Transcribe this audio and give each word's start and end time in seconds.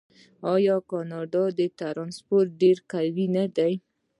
آیا 0.53 0.75
د 0.81 0.85
کاناډا 0.89 1.43
پاسپورت 1.97 2.49
ډیر 2.61 2.77
قوي 2.91 3.25
نه 3.35 3.45
دی؟ 3.55 3.73